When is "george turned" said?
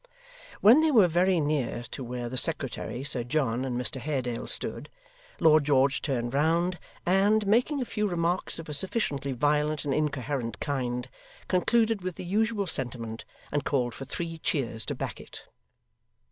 5.65-6.33